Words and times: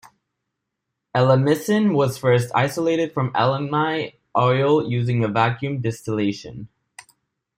Elemicin 1.13 1.93
was 1.93 2.17
first 2.17 2.49
isolated 2.55 3.13
from 3.13 3.31
elemi 3.33 4.15
oil 4.35 4.89
using 4.89 5.31
vacuum 5.31 5.79
distillation. 5.79 6.69